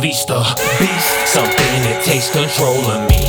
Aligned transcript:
unleash 0.00 0.24
the 0.24 0.40
beast. 0.80 1.12
Something 1.28 1.76
that 1.84 2.00
takes 2.00 2.32
control 2.32 2.80
of 2.88 3.04
me. 3.12 3.20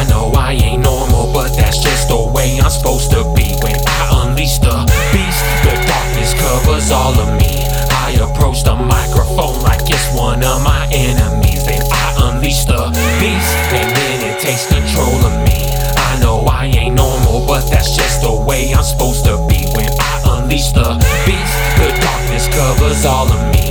I 0.00 0.08
know 0.08 0.32
I 0.32 0.56
ain't 0.56 0.80
normal, 0.80 1.28
but 1.36 1.52
that's 1.52 1.84
just 1.84 2.08
the 2.08 2.16
way 2.16 2.56
I'm 2.64 2.72
supposed 2.72 3.12
to 3.12 3.28
be. 3.36 3.52
When 3.60 3.76
I 3.76 4.24
unleash 4.24 4.56
the 4.56 4.72
beast, 5.12 5.44
the 5.68 5.76
darkness 5.84 6.32
covers 6.32 6.88
all 6.88 7.12
of 7.12 7.28
me. 7.36 7.68
I 7.92 8.16
approach 8.24 8.64
the 8.64 8.72
microphone 8.72 9.60
like 9.60 9.84
it's 9.84 10.08
one 10.16 10.40
of 10.40 10.64
my 10.64 10.88
enemies. 10.88 11.60
Then 11.68 11.84
I 11.92 12.32
unleash 12.32 12.64
the 12.64 12.88
beast, 13.20 13.52
and 13.76 13.88
then 13.92 14.16
it 14.24 14.40
takes 14.40 14.64
control 14.64 15.20
of 15.28 15.34
me. 15.44 15.60
I 16.08 16.16
know 16.24 16.40
I 16.48 16.72
ain't 16.72 16.96
normal, 16.96 17.44
but 17.44 17.68
that's 17.68 17.92
just 17.92 18.24
the 18.24 18.32
way 18.32 18.72
I'm 18.72 18.82
supposed 18.82 19.28
to 19.28 19.36
be. 19.44 19.68
When 19.76 19.92
I 19.92 20.40
unleash 20.40 20.72
the 20.72 20.88
beast, 21.28 21.54
the 21.76 21.92
darkness 22.00 22.48
covers 22.48 23.04
all 23.04 23.28
of 23.28 23.40
me. 23.52 23.63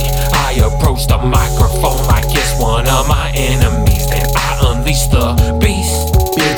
I 0.94 0.96
approach 0.96 1.08
the 1.08 1.18
microphone 1.26 2.06
like 2.06 2.24
it's 2.28 2.60
one 2.60 2.86
of 2.86 3.08
my 3.08 3.32
enemies. 3.34 4.06
and 4.12 4.30
I 4.36 4.58
unleash 4.70 5.06
the 5.08 5.58
beast. 5.60 6.13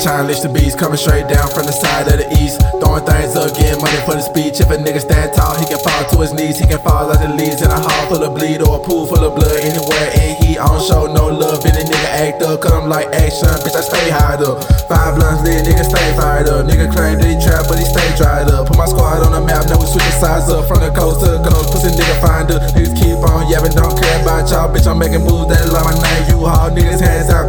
I 0.07 0.23
unleash 0.23 0.39
the 0.39 0.47
beast, 0.47 0.79
coming 0.79 0.95
straight 0.95 1.27
down 1.27 1.51
from 1.51 1.67
the 1.67 1.75
side 1.75 2.07
of 2.07 2.15
the 2.15 2.27
east. 2.39 2.63
Throwing 2.79 3.03
things 3.03 3.35
up, 3.35 3.51
getting 3.59 3.83
money 3.83 3.99
for 4.07 4.15
the 4.15 4.23
speech. 4.23 4.63
If 4.63 4.71
a 4.71 4.79
nigga 4.79 5.03
stand 5.03 5.35
tall, 5.35 5.51
he 5.59 5.67
can 5.67 5.83
fall 5.83 5.99
to 5.99 6.15
his 6.23 6.31
knees. 6.31 6.55
He 6.55 6.63
can 6.63 6.79
fall 6.79 7.11
out 7.11 7.19
the 7.19 7.27
leads 7.35 7.59
in 7.59 7.67
a 7.67 7.75
hall 7.75 8.03
full 8.07 8.23
of 8.23 8.31
bleed 8.31 8.63
or 8.63 8.79
a 8.79 8.81
pool 8.81 9.03
full 9.03 9.19
of 9.19 9.35
blood. 9.35 9.59
Anywhere 9.59 10.07
in 10.15 10.39
heat, 10.39 10.63
I 10.63 10.63
don't 10.63 10.79
show 10.79 11.11
no 11.11 11.27
love. 11.27 11.59
Any 11.67 11.83
nigga 11.83 12.09
act 12.23 12.39
up, 12.39 12.63
cause 12.63 12.71
I'm 12.71 12.87
like 12.87 13.11
action. 13.11 13.51
Bitch, 13.67 13.75
I 13.75 13.83
stay 13.83 14.07
high 14.07 14.39
up. 14.39 14.63
Five 14.87 15.19
blunts 15.19 15.43
lit, 15.43 15.67
nigga 15.67 15.83
stay 15.83 16.07
fired 16.15 16.47
up. 16.47 16.63
Nigga 16.63 16.87
claim 16.87 17.19
that 17.19 17.27
he 17.27 17.35
trap, 17.43 17.67
but 17.67 17.75
he 17.75 17.83
stay 17.83 18.07
dried 18.15 18.47
up. 18.47 18.71
Put 18.71 18.79
my 18.79 18.87
squad 18.87 19.27
on 19.27 19.35
the 19.35 19.43
map, 19.43 19.67
now 19.67 19.75
we 19.75 19.91
switching 19.91 20.19
sides 20.23 20.47
up. 20.47 20.71
From 20.71 20.79
the 20.79 20.91
coast 20.95 21.19
to 21.27 21.35
the 21.35 21.43
coast, 21.43 21.75
pussy 21.75 21.91
nigga 21.91 22.15
find 22.23 22.47
up. 22.47 22.63
Niggas 22.71 22.95
keep 22.95 23.19
on 23.27 23.43
yapping, 23.51 23.75
don't 23.75 23.91
care 23.99 24.23
about 24.23 24.47
y'all. 24.47 24.71
Bitch, 24.71 24.87
I'm 24.87 25.03
making 25.03 25.27
moves 25.27 25.51
that 25.51 25.67
like 25.67 25.83
my 25.83 25.95
name. 25.99 26.23
You 26.31 26.47
haul 26.47 26.71
niggas 26.71 27.03
hands 27.03 27.27
out 27.27 27.46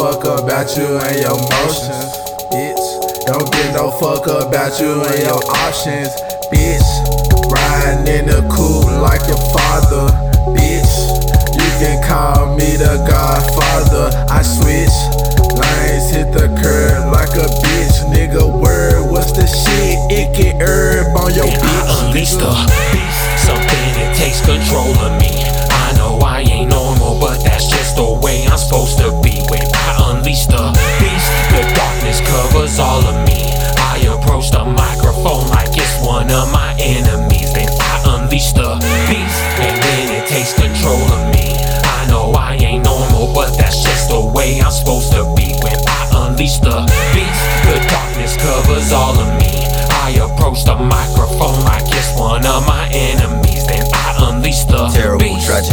fuck 0.00 0.24
about 0.24 0.74
you 0.78 0.96
and 0.96 1.20
your 1.20 1.36
motions, 1.36 2.08
bitch. 2.48 2.86
Don't 3.28 3.44
give 3.52 3.72
no 3.76 3.90
fuck 4.00 4.24
about 4.24 4.80
you 4.80 4.96
and 4.96 5.20
your 5.28 5.44
options, 5.60 6.08
bitch. 6.48 6.88
Riding 7.52 8.08
in 8.08 8.24
the 8.24 8.40
coupe 8.48 8.88
like 9.04 9.20
your 9.28 9.36
father, 9.52 10.08
bitch. 10.56 10.88
You 11.52 11.68
can 11.76 12.00
call 12.08 12.56
me 12.56 12.80
the 12.80 12.96
Godfather. 13.04 14.08
I 14.32 14.40
switch 14.40 14.96
lanes, 15.60 16.08
hit 16.08 16.32
the 16.32 16.48
curb 16.48 17.12
like 17.12 17.36
a 17.36 17.44
bitch, 17.60 18.00
nigga. 18.08 18.48
Word, 18.48 19.10
what's 19.12 19.32
the 19.32 19.46
shit? 19.46 19.98
It 20.10 20.34
get 20.34 20.62
herb 20.62 21.14
on 21.14 21.34
your 21.34 21.44
When 21.44 21.60
I 21.60 21.84
bitch. 21.84 22.08
unleash 22.08 22.34
the 22.40 22.79
microphone 35.22 35.48
like 35.50 35.68
it's 35.76 36.06
one 36.06 36.30
of 36.30 36.50
my 36.50 36.59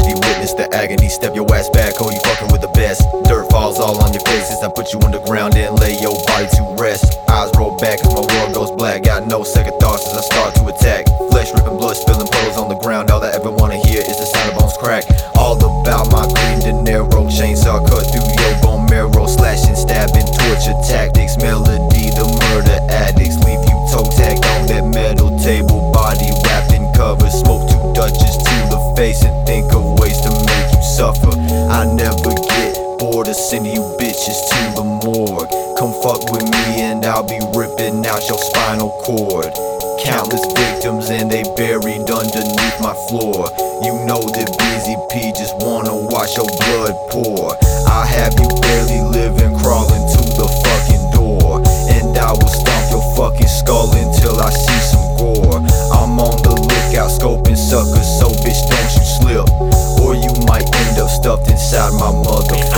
tragedy, 0.07 0.27
witness 0.27 0.53
the 0.53 0.67
agony. 0.73 1.09
Step 1.09 1.35
your 1.35 1.47
ass 1.53 1.69
back, 1.69 1.93
oh, 1.99 2.09
you 2.09 2.19
fucking 2.23 2.51
with 2.51 2.61
the 2.61 2.71
best. 2.73 3.01
Dirt 3.25 3.49
falls 3.51 3.79
all 3.79 4.01
on 4.01 4.13
your 4.13 4.23
faces. 4.23 4.63
I 4.63 4.69
put 4.69 4.93
you 4.93 4.99
on 4.99 5.11
the 5.11 5.19
ground 5.19 5.55
and 5.55 5.79
lay 5.79 5.97
your 5.99 6.15
body 6.27 6.47
to 6.57 6.63
rest. 6.79 7.17
Eyes 7.29 7.51
roll 7.57 7.77
back 7.79 7.99
as 7.99 8.11
my 8.13 8.23
world 8.23 8.53
goes 8.53 8.71
black. 8.71 9.03
Got 9.03 9.27
no 9.27 9.43
second 9.43 9.79
thoughts 9.79 10.07
as 10.07 10.17
I 10.17 10.21
start 10.21 10.55
to 10.55 10.63
attack. 10.67 11.05
Flesh 11.31 11.51
ripping, 11.53 11.77
blood 11.77 11.95
spilling, 11.95 12.27
puddles 12.27 12.57
on 12.57 12.69
the 12.69 12.79
ground. 12.79 13.09
All 13.11 13.23
I 13.23 13.31
ever 13.31 13.51
wanna 13.51 13.79
hear 13.87 13.99
is 13.99 14.17
the 14.17 14.27
sound 14.33 14.51
of 14.51 14.59
bones 14.59 14.77
crack. 14.77 15.03
All 15.35 15.57
about 15.57 16.11
my 16.11 16.25
green 16.27 16.59
De 16.63 16.73
Niro. 16.85 17.27
Chainsaw 17.27 17.83
cut 17.87 18.05
through 18.11 18.27
your 18.39 18.53
bone 18.61 18.85
marrow. 18.89 19.27
Slashing, 19.27 19.75
stabbing, 19.75 20.27
torture 20.39 20.77
tactics. 20.87 21.37
Melody, 21.37 22.09
the 22.15 22.25
murder 22.47 22.79
addicts. 22.89 23.37
Leave 23.43 23.61
you 23.61 23.77
toe 23.91 24.07
tagged 24.15 24.45
on 24.45 24.67
that 24.67 24.85
metal 24.87 25.31
table. 25.43 25.91
Body 25.91 26.31
wrapped 26.45 26.73
in 26.73 26.83
covers. 26.95 27.33
Smoke 27.43 27.69
two 27.69 27.77
Dutches 27.97 28.37
to 28.37 28.55
the 28.69 28.93
face 28.95 29.23
and 29.23 29.36
of 33.27 33.35
sending 33.35 33.75
you 33.75 33.83
bitches 33.99 34.39
to 34.47 34.61
the 34.79 34.87
morgue. 35.03 35.51
Come 35.75 35.91
fuck 35.99 36.31
with 36.31 36.47
me 36.47 36.79
and 36.79 37.03
I'll 37.03 37.27
be 37.27 37.39
ripping 37.51 38.05
out 38.07 38.23
your 38.29 38.39
spinal 38.39 38.87
cord. 39.03 39.51
Countless 39.99 40.47
victims 40.55 41.11
and 41.11 41.27
they 41.27 41.43
buried 41.59 42.07
underneath 42.07 42.77
my 42.79 42.95
floor. 43.11 43.51
You 43.83 43.99
know 44.07 44.23
that 44.23 44.47
Busy 44.55 44.95
P 45.11 45.35
just 45.35 45.59
wanna 45.59 45.91
watch 46.07 46.39
your 46.39 46.47
blood 46.47 46.95
pour. 47.11 47.51
I 47.83 48.07
have 48.07 48.31
you 48.39 48.47
barely 48.63 49.03
living, 49.11 49.51
crawling 49.59 50.05
to 50.07 50.21
the 50.39 50.47
fucking 50.47 51.05
door. 51.11 51.59
And 51.91 52.15
I 52.15 52.31
will 52.31 52.53
stomp 52.53 52.85
your 52.95 53.03
fucking 53.19 53.51
skull 53.51 53.91
until 53.91 54.39
I 54.39 54.51
see 54.55 54.81
some 54.87 55.07
gore. 55.19 55.59
I'm 55.91 56.15
on 56.15 56.39
the 56.47 56.55
lookout, 56.55 57.11
scoping 57.11 57.59
suckers, 57.59 58.07
so 58.07 58.31
bitch 58.39 58.61
don't 58.71 58.91
you 58.95 59.05
slip. 59.19 59.47
Or 59.99 60.15
you 60.15 60.31
might 60.47 60.63
end 60.63 60.99
up 60.99 61.09
stuffed 61.11 61.51
inside 61.51 61.91
my 61.99 62.07
I 62.73 62.76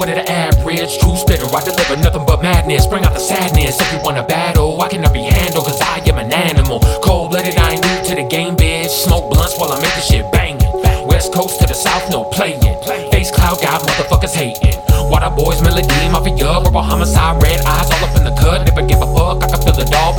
one 0.00 0.08
of 0.08 0.16
the 0.16 0.30
average 0.30 0.98
true 0.98 1.16
spitter. 1.16 1.46
I 1.54 1.62
deliver 1.62 1.96
nothing 1.96 2.24
but 2.26 2.42
madness, 2.42 2.86
bring 2.86 3.04
out 3.04 3.12
the 3.12 3.20
sadness. 3.20 3.80
If 3.80 3.92
you 3.92 4.00
want 4.02 4.18
a 4.18 4.22
battle, 4.22 4.80
I 4.80 4.88
cannot 4.88 5.12
be 5.12 5.22
handled, 5.22 5.66
cause 5.66 5.80
I 5.80 5.98
am 6.06 6.18
an 6.18 6.32
animal. 6.32 6.80
Cold 7.02 7.30
blooded, 7.30 7.56
I 7.56 7.74
ain't 7.74 7.82
new 7.84 8.08
to 8.08 8.14
the 8.22 8.26
game, 8.28 8.56
bitch. 8.56 8.88
Smoke 8.88 9.30
blunts 9.30 9.58
while 9.58 9.72
I 9.72 9.80
make 9.80 9.94
the 9.94 10.00
shit 10.00 10.30
banging. 10.32 10.60
West 11.06 11.32
coast 11.32 11.60
to 11.60 11.66
the 11.66 11.74
south, 11.74 12.10
no 12.10 12.24
playing. 12.24 12.60
Face 13.10 13.30
cloud, 13.30 13.60
got 13.60 13.82
motherfuckers 13.82 14.34
hating. 14.34 14.80
Water 15.10 15.30
boys, 15.30 15.62
melody, 15.62 16.08
mafia, 16.10 16.46
rubber 16.46 16.80
homicide, 16.80 17.42
red 17.42 17.60
eyes 17.66 17.90
all 17.90 18.04
up 18.08 18.16
in 18.16 18.24
the 18.24 18.34
cut. 18.40 18.64
Never 18.66 18.86
give 18.86 19.02
a 19.02 19.06
fuck, 19.14 19.42
I 19.42 19.48
can 19.48 19.60
feel 19.62 19.78
it 19.78 19.94
all 19.94 20.14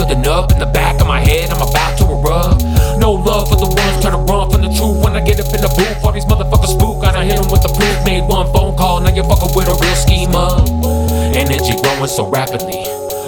growing 12.01 12.09
so 12.09 12.27
rapidly. 12.29 12.83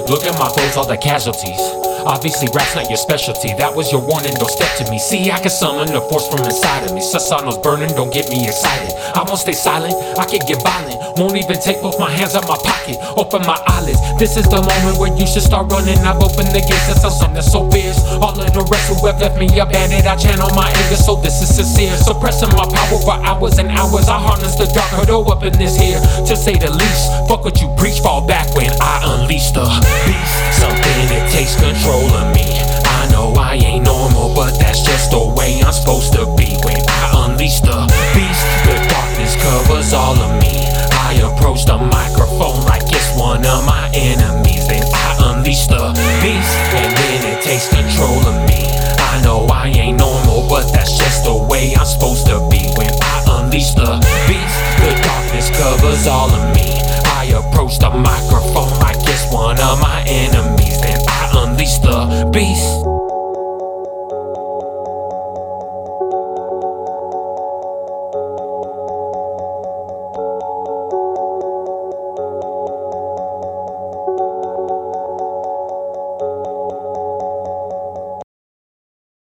Look 0.09 0.23
at 0.25 0.33
my 0.39 0.49
clothes, 0.49 0.77
all 0.77 0.87
the 0.87 0.97
casualties. 0.97 1.92
Obviously, 2.05 2.49
rap's 2.53 2.75
not 2.75 2.89
your 2.89 2.97
specialty. 2.97 3.53
That 3.55 3.75
was 3.75 3.91
your 3.91 4.01
warning, 4.01 4.33
don't 4.35 4.51
step 4.51 4.69
to 4.83 4.91
me. 4.91 4.99
See, 4.99 5.31
I 5.31 5.39
can 5.39 5.49
summon 5.49 5.87
the 5.87 6.01
force 6.11 6.27
from 6.27 6.43
inside 6.43 6.83
of 6.87 6.93
me. 6.93 7.01
Susanos 7.01 7.61
burning, 7.63 7.89
don't 7.95 8.11
get 8.11 8.29
me 8.29 8.43
excited. 8.43 8.91
I 9.15 9.23
won't 9.23 9.39
stay 9.39 9.53
silent, 9.53 9.95
I 10.19 10.25
can 10.25 10.43
get 10.47 10.61
violent. 10.63 10.99
Won't 11.15 11.37
even 11.37 11.61
take 11.61 11.79
both 11.81 11.99
my 11.99 12.09
hands 12.09 12.35
out 12.35 12.47
my 12.49 12.57
pocket. 12.57 12.97
Open 13.15 13.45
my 13.45 13.55
eyelids. 13.69 14.01
This 14.17 14.35
is 14.35 14.49
the 14.49 14.59
moment 14.59 14.97
where 14.97 15.13
you 15.13 15.27
should 15.29 15.45
start 15.45 15.71
running. 15.71 15.97
I've 16.01 16.17
opened 16.17 16.49
the 16.49 16.59
gates, 16.65 16.89
that's 16.89 17.05
something 17.05 17.45
so 17.45 17.69
fierce. 17.69 18.01
All 18.17 18.33
of 18.33 18.49
the 18.49 18.65
rest 18.65 18.89
who 18.89 18.97
have 19.05 19.21
left 19.21 19.37
me 19.37 19.47
abandoned, 19.59 20.09
I 20.09 20.17
channel 20.17 20.49
my 20.57 20.67
anger, 20.67 20.97
so 20.97 21.15
this 21.21 21.39
is 21.45 21.53
sincere. 21.53 21.93
Suppressing 21.95 22.49
my 22.57 22.65
power 22.65 22.97
for 22.99 23.15
hours 23.21 23.61
and 23.61 23.69
hours. 23.69 24.09
I 24.09 24.17
harness 24.17 24.57
the 24.57 24.65
dark 24.73 24.89
hurdle 24.97 25.29
up 25.31 25.43
in 25.43 25.53
this 25.53 25.77
here, 25.77 26.01
to 26.25 26.33
say 26.33 26.57
the 26.57 26.73
least. 26.73 27.03
Fuck 27.29 27.45
what 27.45 27.61
you 27.61 27.69
preach, 27.77 28.01
fall 28.01 28.25
back 28.25 28.49
when 28.57 28.73
I 28.81 29.05
unleash 29.13 29.53
the 29.53 29.61
beast. 30.09 30.33
Something 30.57 30.97
that 31.13 31.29
takes 31.29 31.53
control 31.61 31.92
Control 31.93 32.25
of 32.25 32.33
me. 32.33 32.49
I 32.89 33.07
know 33.11 33.33
I 33.37 33.53
ain't 33.53 33.85
normal, 33.85 34.33
but 34.33 34.57
that's 34.57 34.81
just 34.81 35.11
the 35.11 35.29
way 35.37 35.61
I'm 35.61 35.71
supposed 35.71 36.11
to 36.13 36.25
be. 36.33 36.57
When 36.65 36.81
I 36.89 37.29
unleash 37.29 37.61
the 37.61 37.85
beast, 38.17 38.45
the 38.65 38.81
darkness 38.89 39.37
covers 39.37 39.93
all 39.93 40.17
of 40.17 40.41
me. 40.41 40.65
I 40.89 41.21
approach 41.21 41.65
the 41.65 41.77
microphone 41.77 42.65
like 42.65 42.81
it's 42.89 43.13
one 43.13 43.45
of 43.45 43.61
my 43.69 43.93
enemies. 43.93 44.65
Then 44.65 44.81
I 44.89 45.37
unleash 45.37 45.69
the 45.69 45.93
beast, 46.25 46.57
and 46.73 46.97
then 46.97 47.37
it 47.37 47.45
takes 47.45 47.69
control 47.69 48.25
of 48.25 48.41
me. 48.49 48.65
I 49.13 49.21
know 49.21 49.45
I 49.53 49.69
ain't 49.69 49.99
normal, 49.99 50.49
but 50.49 50.65
that's 50.73 50.97
just 50.97 51.25
the 51.25 51.45
way 51.45 51.75
I'm 51.77 51.85
supposed 51.85 52.25
to 52.25 52.41
be. 52.49 52.73
When 52.73 52.89
I 52.89 53.37
unleash 53.37 53.77
the 53.77 54.01
beast, 54.25 54.57
the 54.81 54.97
darkness 55.05 55.53
covers 55.53 56.07
all 56.07 56.33
of 56.33 56.41
me. 56.57 56.73
I 57.21 57.37
approach 57.37 57.77
the 57.77 57.93
microphone 57.93 58.73
like 58.81 58.97
it's 59.05 59.29
one 59.29 59.61
of 59.61 59.77
my 59.77 60.01
enemies. 60.09 60.81
Then 60.81 61.02
unleash 61.63 61.77
the 61.79 62.29
beast. 62.31 63.02